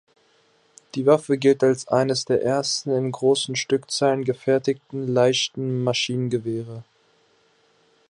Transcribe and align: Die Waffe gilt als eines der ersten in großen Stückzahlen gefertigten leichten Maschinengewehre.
Die 0.95 1.05
Waffe 1.05 1.37
gilt 1.37 1.63
als 1.63 1.87
eines 1.87 2.25
der 2.25 2.41
ersten 2.41 2.89
in 2.89 3.11
großen 3.11 3.55
Stückzahlen 3.55 4.23
gefertigten 4.23 5.07
leichten 5.07 5.83
Maschinengewehre. 5.83 6.83